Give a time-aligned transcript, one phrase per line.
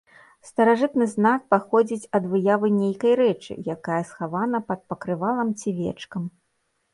[0.49, 6.23] Старажытны знак паходзіць ад выявы нейкай рэчы, якая схавана пад пакрывалам ці вечкам.